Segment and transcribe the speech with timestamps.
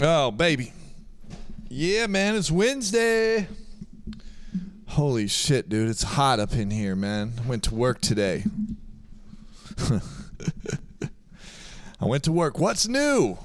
[0.00, 0.72] Oh, baby.
[1.68, 3.48] Yeah, man, it's Wednesday.
[4.88, 5.88] Holy shit, dude.
[5.88, 7.32] It's hot up in here, man.
[7.42, 8.44] I went to work today.
[11.98, 12.58] I went to work.
[12.58, 13.38] What's new?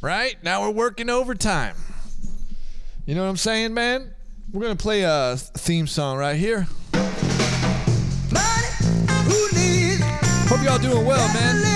[0.00, 0.36] Right?
[0.42, 1.74] Now we're working overtime.
[3.04, 4.14] You know what I'm saying, man?
[4.52, 6.68] We're going to play a theme song right here.
[10.48, 11.71] Hope y'all doing well, man.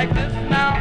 [0.00, 0.72] like this now.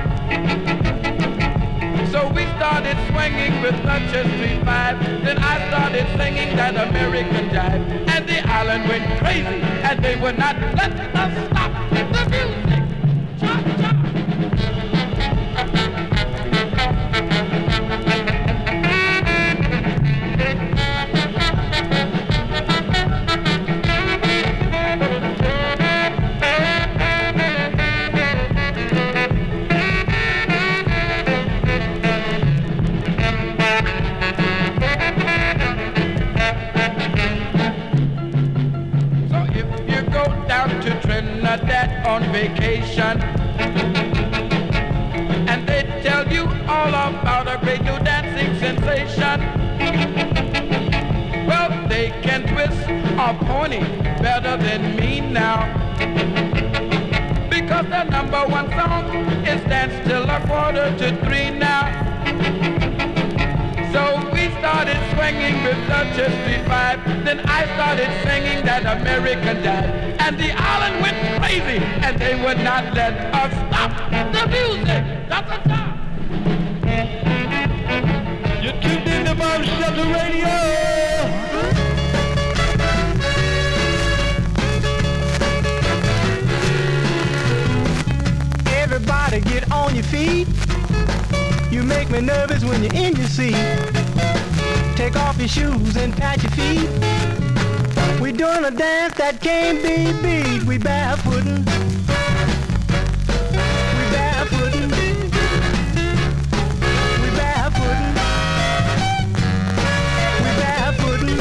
[2.10, 4.98] So we started swinging with such a sweet vibe.
[5.26, 7.84] Then I started singing that American jive.
[8.08, 11.59] And the island went crazy, and they would not let us stop.
[53.70, 53.80] Pony
[54.22, 55.68] better than me now.
[57.50, 59.06] Because the number one song
[59.46, 61.86] is Stand till a quarter to three now.
[63.94, 64.02] So
[64.34, 67.26] we started swinging with the Chesapeake vibe.
[67.26, 70.20] Then I started singing that American dad.
[70.20, 73.92] And the island went crazy and they would not let us stop
[74.34, 75.30] the music.
[75.30, 75.89] That's a stop.
[92.10, 93.56] Make me nervous when you're in your seat.
[94.96, 96.90] Take off your shoes and pat your feet.
[98.20, 100.64] We're doing a dance that can't be beat.
[100.64, 101.66] We barefootin'.
[103.96, 104.90] We barefootin'.
[107.22, 108.14] We barefootin'.
[110.44, 111.40] We barefootin'.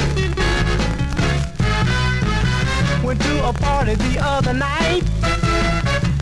[3.05, 5.03] Went to a party the other night.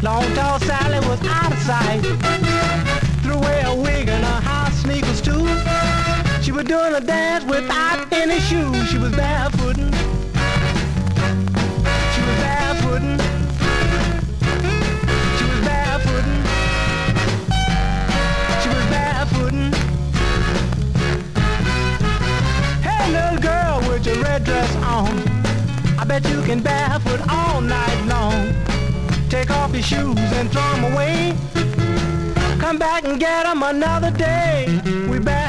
[0.02, 2.55] Long tall Sally was out of sight.
[6.66, 8.88] Doing a dance without any shoes.
[8.88, 9.92] She was barefooting.
[12.12, 13.18] She was barefooting.
[15.38, 16.42] She was barefooting.
[18.62, 19.74] She was barefooting.
[22.82, 25.16] Hey little girl with your red dress on.
[25.98, 28.52] I bet you can barefoot all night long.
[29.28, 31.36] Take off your shoes and throw them away.
[32.58, 34.80] Come back and get them another day.
[35.08, 35.45] We barefootin'.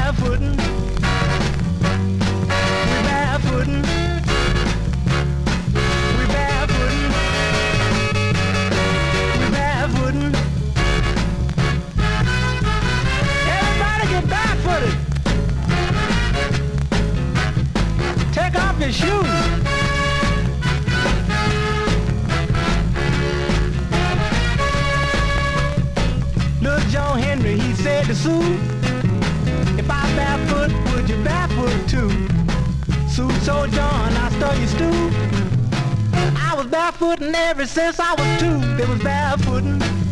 [28.28, 28.42] Sue,
[29.78, 32.10] if I barefoot, would you barefoot too?
[33.08, 33.30] Sue
[33.70, 34.98] John, I stole your stew.
[36.36, 38.82] I was barefooting ever since I was two.
[38.82, 40.07] It was barefooting.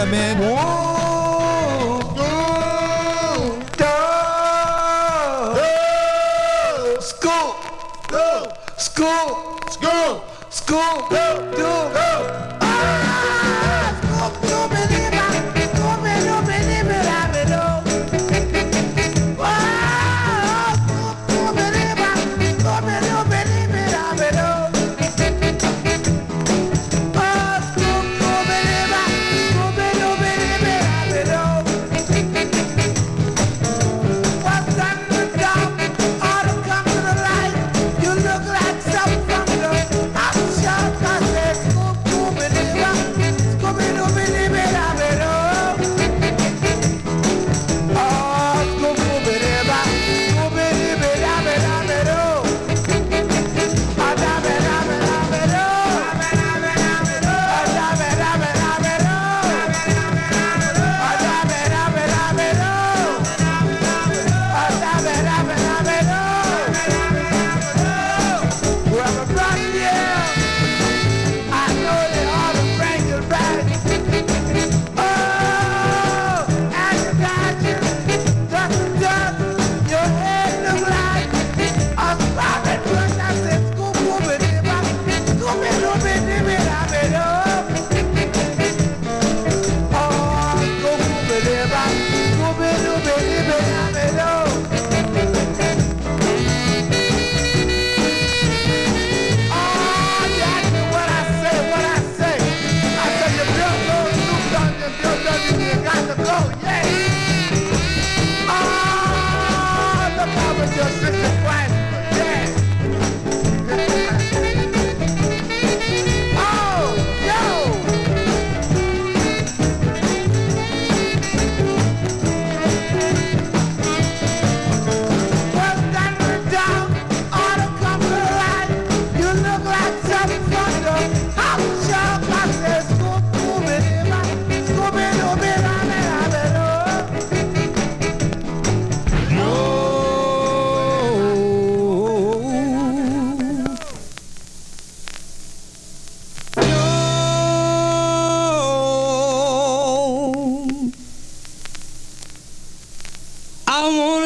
[0.00, 0.36] Yeah, man.
[7.00, 7.54] School,
[8.08, 11.79] go, school, school, school, go, go, go.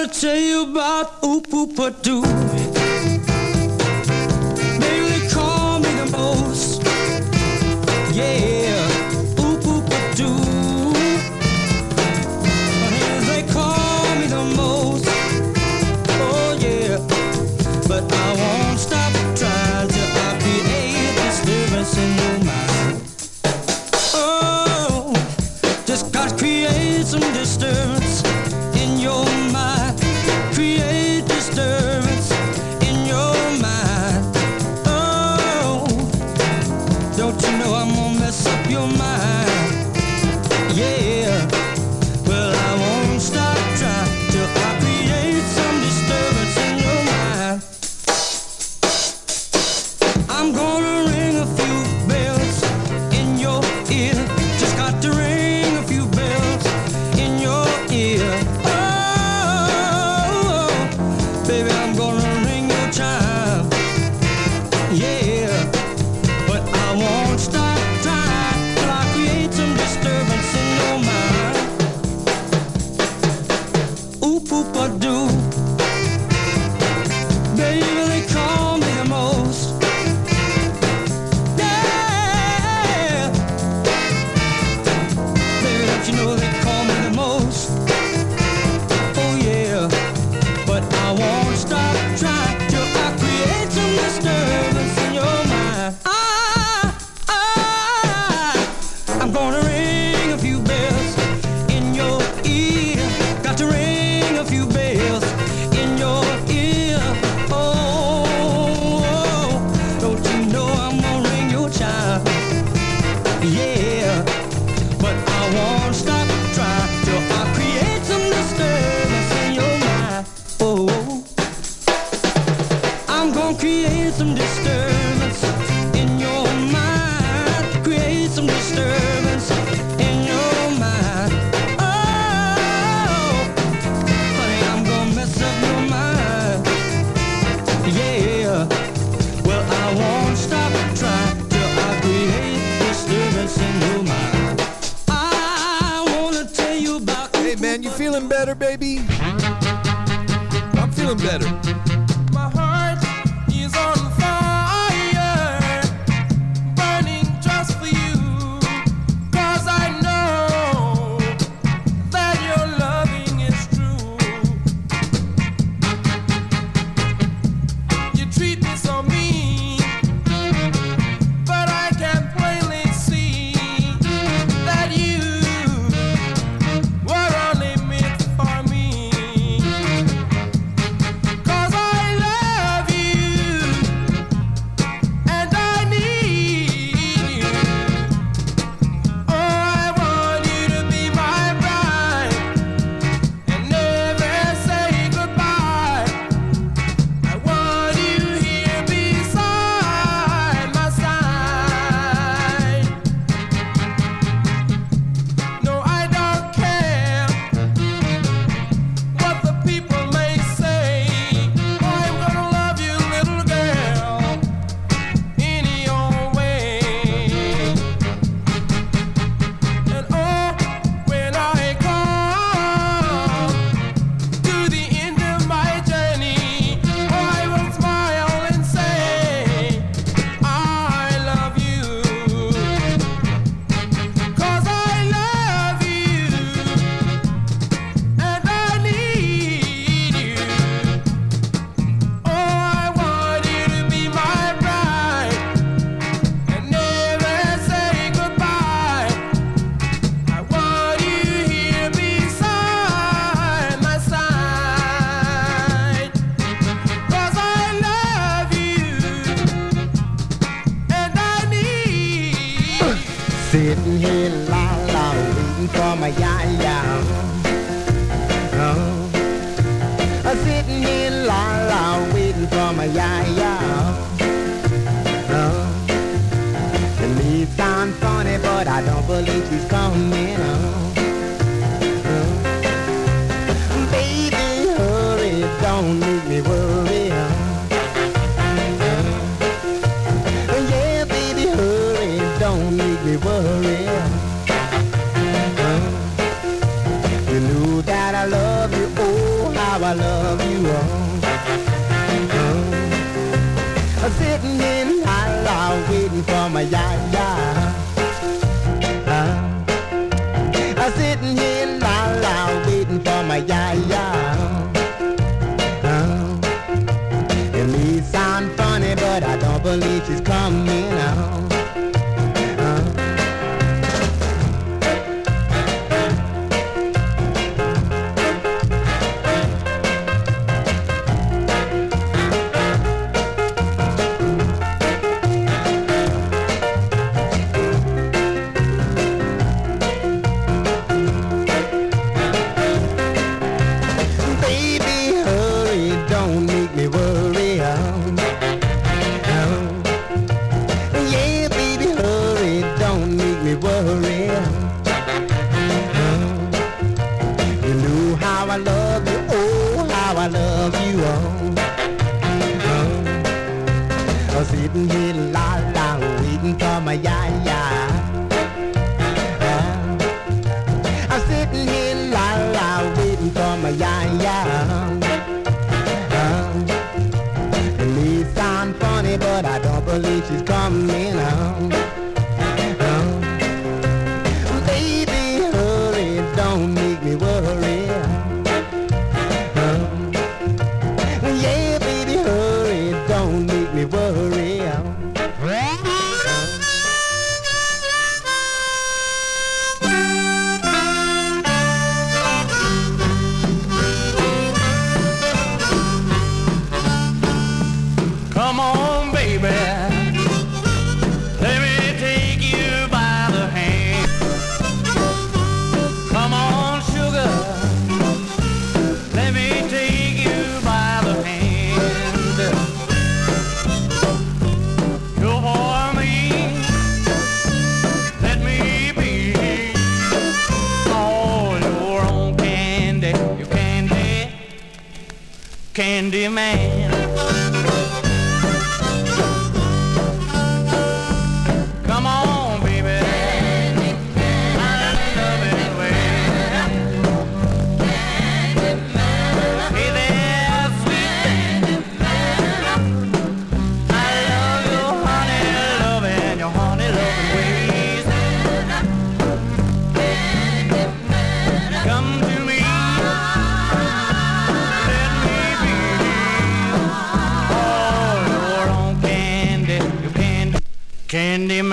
[0.08, 2.63] tell you about oop oop a doo.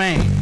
[0.02, 0.41] man.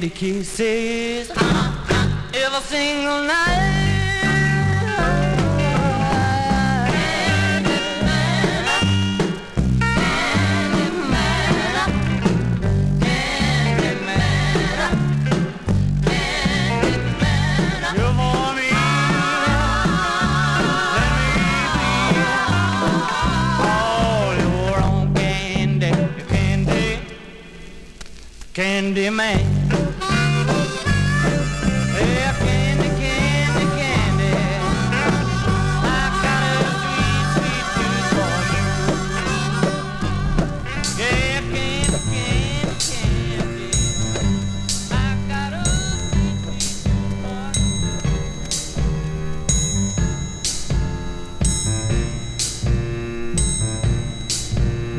[0.00, 1.30] candy kisses
[2.34, 3.65] every single night.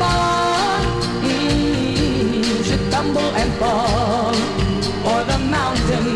[0.00, 0.80] fall.
[1.22, 4.34] Mm, tumble and fall
[5.10, 6.08] or the mountain.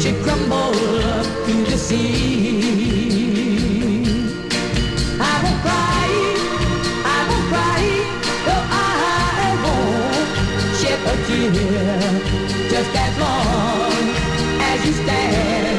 [0.00, 0.74] She crumble
[1.16, 3.00] up to the sea.
[5.20, 6.08] I won't cry,
[7.16, 7.82] I won't cry,
[8.46, 10.28] though I won't
[10.80, 11.98] shed a tear.
[12.72, 14.04] Just as long
[14.70, 15.69] as you stand.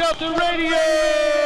[0.00, 1.39] Shelter Radio.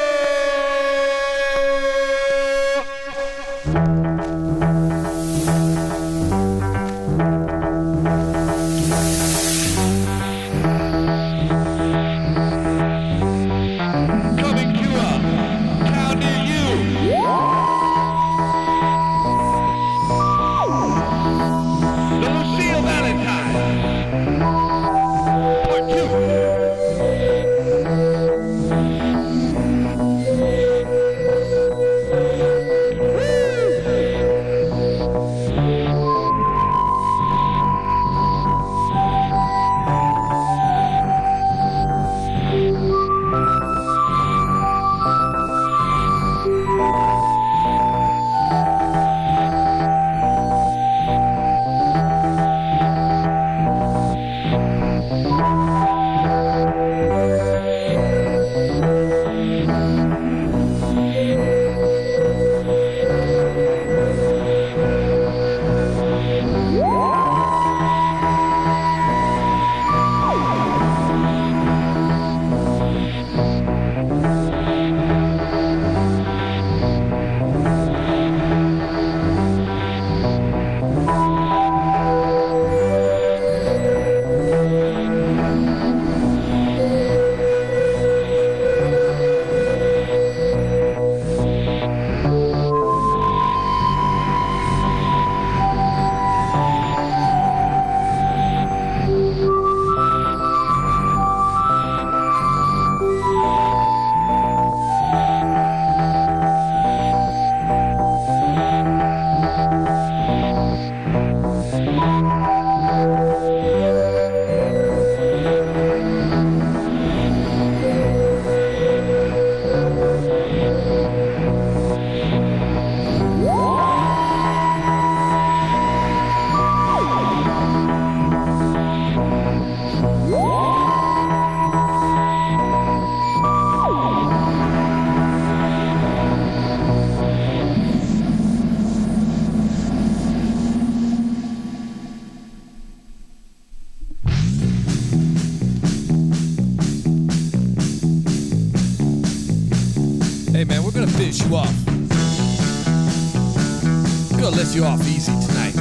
[154.45, 155.75] Gonna let you off easy tonight.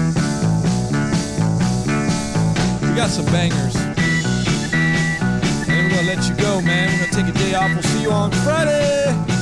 [2.82, 3.76] We got some bangers.
[5.68, 6.94] And we're gonna let you go, man.
[6.94, 7.74] We're gonna take a day off.
[7.74, 9.33] We'll see you on Friday.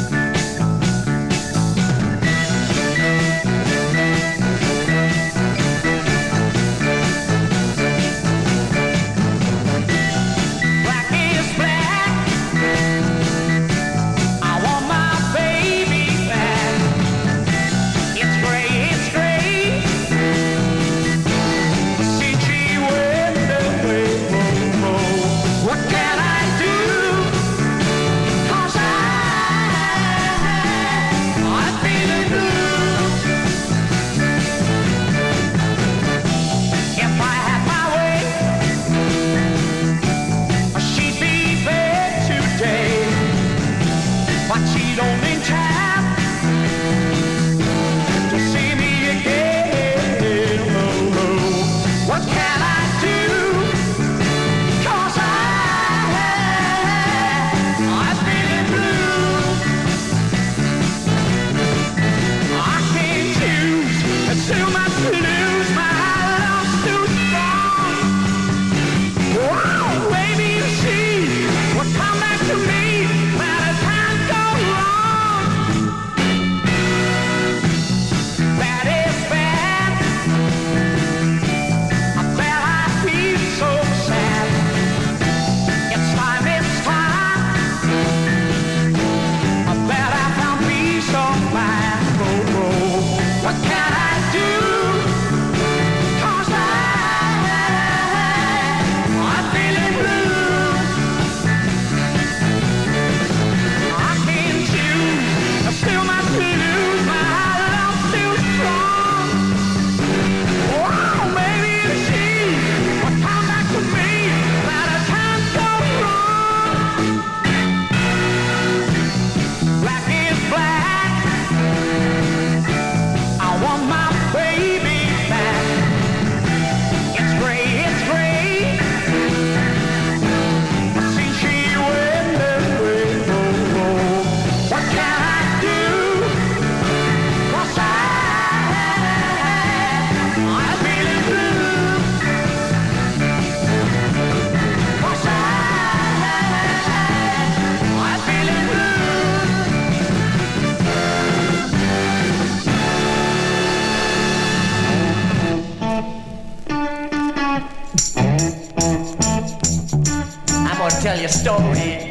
[161.42, 162.11] Story.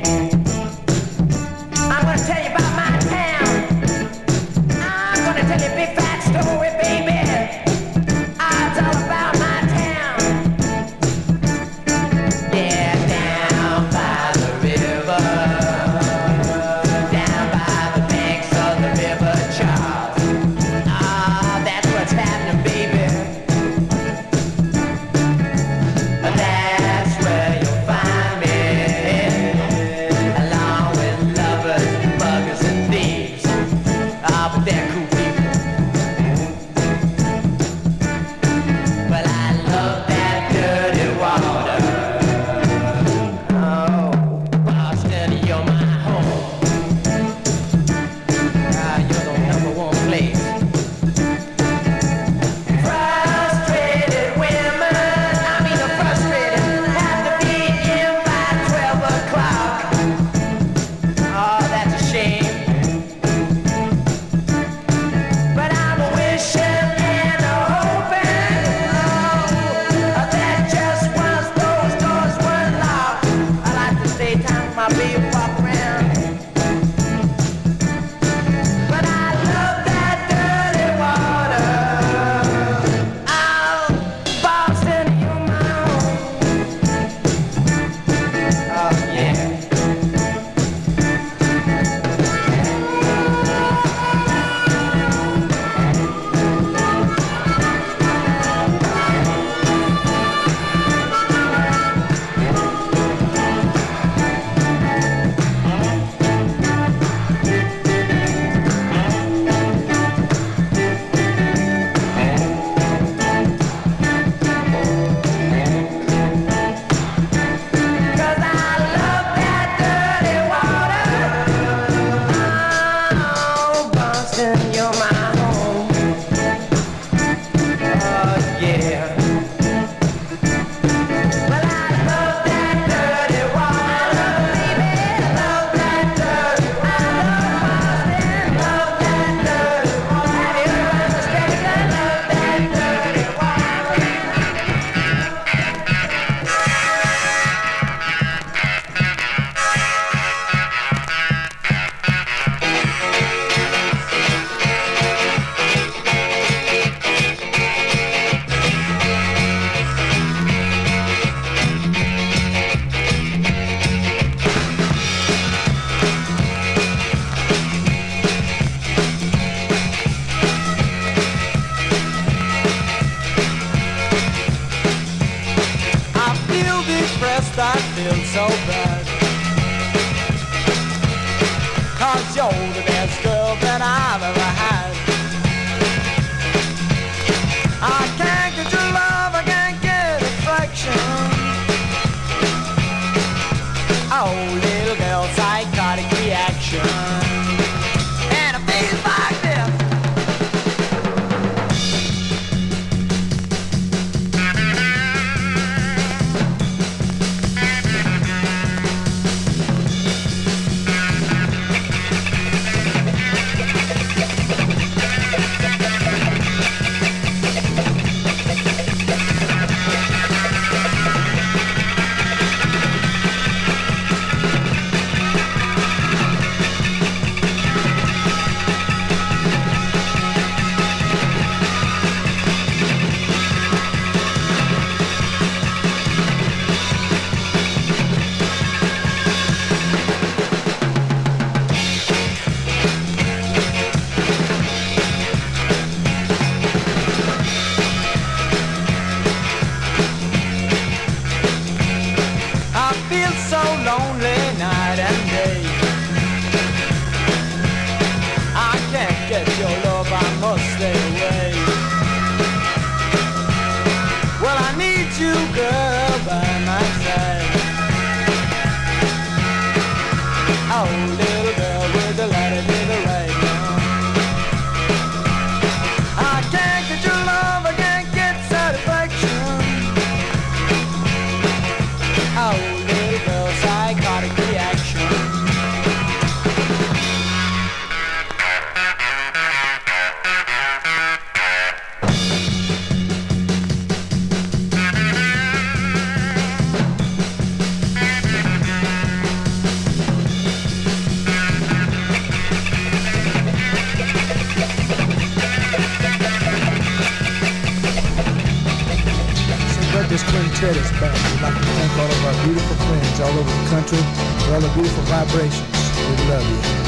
[313.96, 315.66] For all the beautiful vibrations.
[315.98, 316.79] We love you.